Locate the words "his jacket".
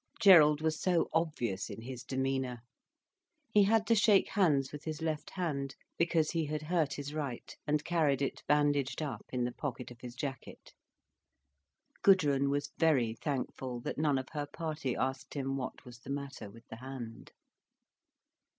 10.01-10.73